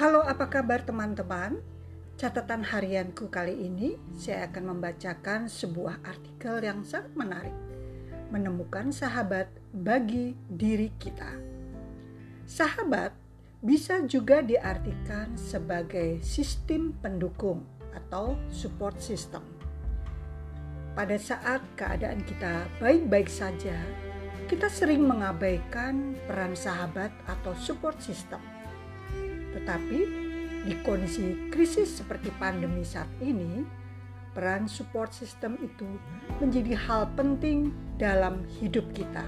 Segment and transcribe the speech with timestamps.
[0.00, 1.60] Halo, apa kabar teman-teman?
[2.16, 7.52] Catatan harianku kali ini saya akan membacakan sebuah artikel yang sangat menarik.
[8.32, 11.36] Menemukan sahabat bagi diri kita.
[12.48, 13.12] Sahabat
[13.60, 19.44] bisa juga diartikan sebagai sistem pendukung atau support system.
[20.96, 23.76] Pada saat keadaan kita baik-baik saja,
[24.48, 28.40] kita sering mengabaikan peran sahabat atau support system
[29.56, 29.98] tetapi
[30.68, 33.64] di kondisi krisis seperti pandemi saat ini,
[34.36, 35.88] peran support system itu
[36.38, 39.24] menjadi hal penting dalam hidup kita.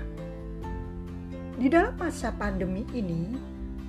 [1.56, 3.32] Di dalam masa pandemi ini,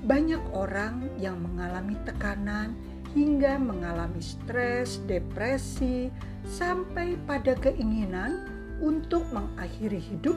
[0.04, 2.76] banyak orang yang mengalami tekanan
[3.16, 6.12] hingga mengalami stres, depresi,
[6.44, 8.44] sampai pada keinginan
[8.84, 10.36] untuk mengakhiri hidup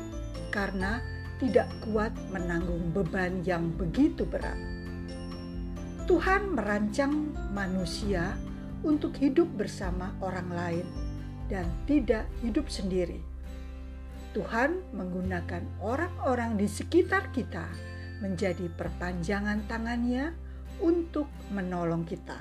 [0.54, 1.02] karena
[1.42, 4.56] tidak kuat menanggung beban yang begitu berat.
[6.06, 8.38] Tuhan merancang manusia
[8.86, 10.86] untuk hidup bersama orang lain
[11.50, 13.18] dan tidak hidup sendiri.
[14.30, 17.66] Tuhan menggunakan orang-orang di sekitar kita
[18.22, 20.30] menjadi perpanjangan tangannya
[20.78, 22.38] untuk menolong kita.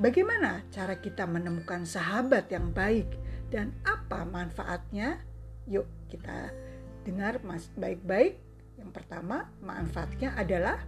[0.00, 3.12] Bagaimana cara kita menemukan sahabat yang baik
[3.52, 5.20] dan apa manfaatnya?
[5.68, 6.48] Yuk kita
[7.04, 7.36] dengar
[7.76, 8.40] baik-baik.
[8.80, 10.80] Yang pertama, manfaatnya adalah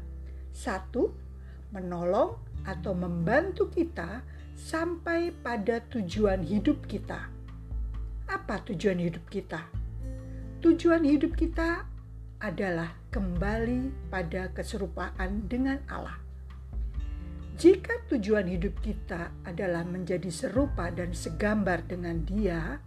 [0.53, 1.28] satu,
[1.73, 4.25] menolong atau membantu kita
[4.59, 7.31] sampai pada tujuan hidup kita.
[8.29, 9.65] Apa tujuan hidup kita?
[10.61, 11.87] Tujuan hidup kita
[12.43, 16.19] adalah kembali pada keserupaan dengan Allah.
[17.59, 22.79] Jika tujuan hidup kita adalah menjadi serupa dan segambar dengan Dia,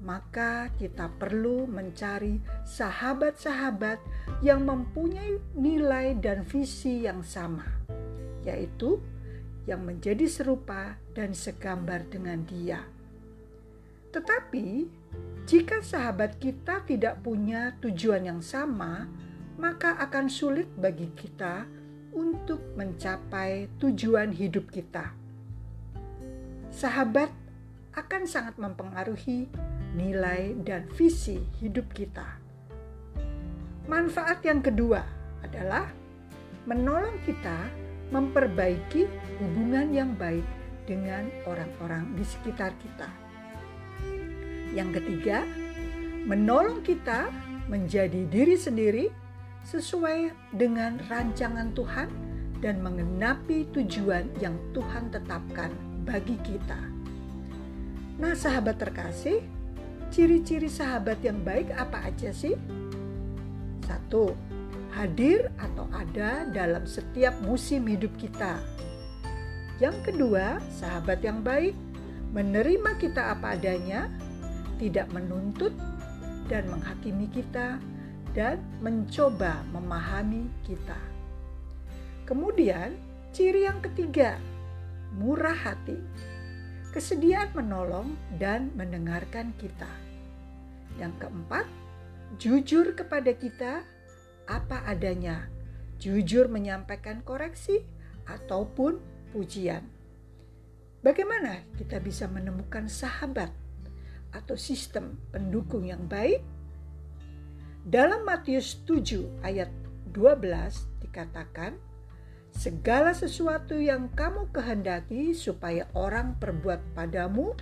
[0.00, 4.00] maka kita perlu mencari sahabat-sahabat
[4.40, 7.77] yang mempunyai nilai dan visi yang sama
[8.46, 9.00] yaitu
[9.68, 12.80] yang menjadi serupa dan segambar dengan Dia.
[14.08, 14.88] Tetapi,
[15.44, 19.04] jika sahabat kita tidak punya tujuan yang sama,
[19.60, 21.68] maka akan sulit bagi kita
[22.16, 25.12] untuk mencapai tujuan hidup kita.
[26.72, 27.28] Sahabat
[27.92, 29.50] akan sangat mempengaruhi
[29.98, 32.38] nilai dan visi hidup kita.
[33.88, 35.00] Manfaat yang kedua
[35.42, 35.88] adalah
[36.68, 39.04] menolong kita memperbaiki
[39.40, 40.44] hubungan yang baik
[40.88, 43.08] dengan orang-orang di sekitar kita.
[44.72, 45.44] Yang ketiga,
[46.24, 47.28] menolong kita
[47.68, 49.06] menjadi diri sendiri
[49.68, 52.08] sesuai dengan rancangan Tuhan
[52.64, 55.70] dan mengenapi tujuan yang Tuhan tetapkan
[56.08, 56.80] bagi kita.
[58.18, 59.44] Nah, sahabat terkasih,
[60.10, 62.56] ciri-ciri sahabat yang baik apa aja sih?
[63.84, 64.34] Satu,
[64.96, 65.52] hadir
[65.98, 68.62] ada dalam setiap musim hidup kita.
[69.82, 71.74] Yang kedua, sahabat yang baik
[72.30, 74.06] menerima kita apa adanya,
[74.78, 75.74] tidak menuntut
[76.46, 77.78] dan menghakimi kita,
[78.36, 80.98] dan mencoba memahami kita.
[82.28, 82.94] Kemudian,
[83.32, 84.36] ciri yang ketiga,
[85.16, 85.96] murah hati,
[86.92, 89.88] kesediaan menolong dan mendengarkan kita.
[91.00, 91.66] Yang keempat,
[92.36, 93.72] jujur kepada kita
[94.48, 95.48] apa adanya,
[95.98, 97.82] jujur menyampaikan koreksi
[98.26, 98.98] ataupun
[99.34, 99.84] pujian.
[101.02, 103.54] Bagaimana kita bisa menemukan sahabat
[104.34, 106.42] atau sistem pendukung yang baik?
[107.86, 109.70] Dalam Matius 7 ayat
[110.10, 111.78] 12 dikatakan,
[112.50, 117.54] segala sesuatu yang kamu kehendaki supaya orang perbuat padamu,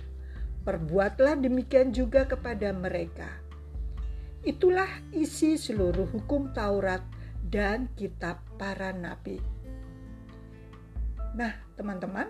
[0.65, 3.47] perbuatlah demikian juga kepada mereka
[4.47, 7.03] Itulah isi seluruh hukum Taurat
[7.47, 9.39] dan kitab para nabi.
[11.37, 12.27] Nah, teman-teman,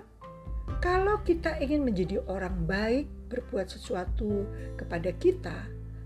[0.84, 4.46] kalau kita ingin menjadi orang baik, berbuat sesuatu
[4.76, 5.58] kepada kita,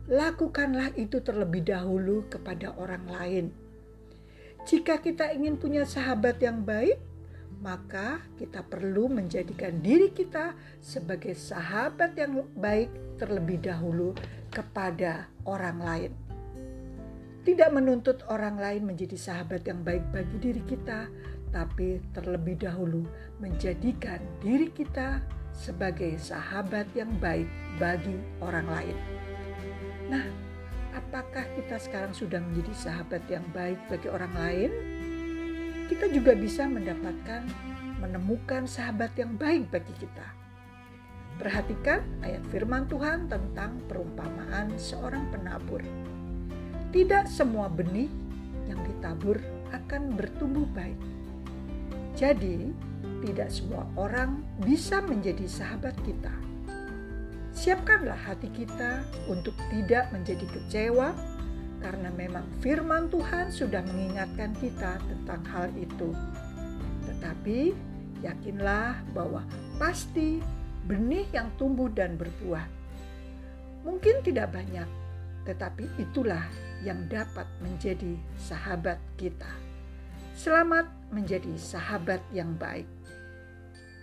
[0.05, 3.45] lakukanlah itu terlebih dahulu kepada orang lain.
[4.69, 7.01] Jika kita ingin punya sahabat yang baik,
[7.61, 14.13] maka kita perlu menjadikan diri kita sebagai sahabat yang baik terlebih dahulu
[14.53, 16.30] kepada orang lain.
[17.41, 21.09] Tidak menuntut orang lain menjadi sahabat yang baik bagi diri kita,
[21.49, 23.01] tapi terlebih dahulu
[23.41, 27.49] menjadikan diri kita sebagai sahabat yang baik
[27.81, 28.13] bagi
[28.45, 28.97] orang lain.
[30.07, 30.25] Nah,
[30.93, 34.71] apakah kita sekarang sudah menjadi sahabat yang baik bagi orang lain?
[35.89, 37.43] Kita juga bisa mendapatkan,
[37.99, 40.41] menemukan sahabat yang baik bagi kita
[41.41, 45.81] Perhatikan ayat firman Tuhan tentang perumpamaan seorang penabur.
[46.91, 48.11] Tidak semua benih
[48.67, 49.39] yang ditabur
[49.71, 50.99] akan bertumbuh baik.
[52.19, 52.67] Jadi,
[53.23, 56.35] tidak semua orang bisa menjadi sahabat kita.
[57.55, 61.15] Siapkanlah hati kita untuk tidak menjadi kecewa,
[61.79, 66.11] karena memang firman Tuhan sudah mengingatkan kita tentang hal itu.
[67.07, 67.71] Tetapi
[68.19, 69.47] yakinlah bahwa
[69.79, 70.43] pasti
[70.85, 72.67] benih yang tumbuh dan berbuah.
[73.87, 74.85] Mungkin tidak banyak,
[75.47, 76.45] tetapi itulah
[76.81, 79.49] yang dapat menjadi sahabat kita.
[80.33, 82.89] Selamat menjadi sahabat yang baik.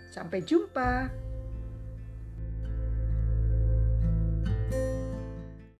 [0.09, 1.11] Sampai jumpa.